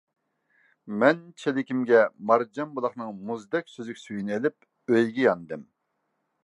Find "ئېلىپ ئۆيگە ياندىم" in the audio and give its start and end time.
4.39-5.69